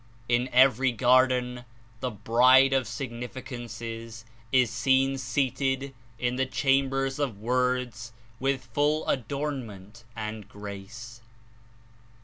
In 0.27 0.49
every 0.51 0.91
garden 0.91 1.63
the 1.99 2.09
bride 2.09 2.73
of 2.73 2.87
significances 2.87 4.25
is 4.51 4.71
seen 4.71 5.19
seated 5.19 5.93
in 6.17 6.37
the 6.37 6.47
chambers 6.47 7.19
of 7.19 7.37
words 7.37 8.11
with 8.39 8.65
full 8.73 9.07
adornment 9.07 10.03
and 10.15 10.49
grace." 10.49 11.21